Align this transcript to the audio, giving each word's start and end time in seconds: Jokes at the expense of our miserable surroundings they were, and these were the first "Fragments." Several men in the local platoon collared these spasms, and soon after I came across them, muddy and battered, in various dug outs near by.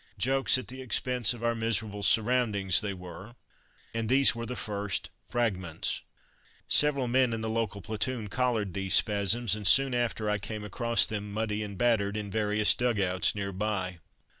Jokes 0.17 0.57
at 0.57 0.67
the 0.67 0.81
expense 0.81 1.31
of 1.31 1.43
our 1.43 1.53
miserable 1.53 2.01
surroundings 2.01 2.81
they 2.81 2.91
were, 2.91 3.35
and 3.93 4.09
these 4.09 4.33
were 4.33 4.47
the 4.47 4.55
first 4.55 5.11
"Fragments." 5.29 6.01
Several 6.67 7.07
men 7.07 7.33
in 7.33 7.41
the 7.41 7.49
local 7.51 7.83
platoon 7.83 8.27
collared 8.27 8.73
these 8.73 8.95
spasms, 8.95 9.55
and 9.55 9.67
soon 9.67 9.93
after 9.93 10.27
I 10.27 10.39
came 10.39 10.63
across 10.63 11.05
them, 11.05 11.31
muddy 11.31 11.61
and 11.61 11.77
battered, 11.77 12.17
in 12.17 12.31
various 12.31 12.73
dug 12.73 12.99
outs 12.99 13.35
near 13.35 13.51
by. 13.51 13.99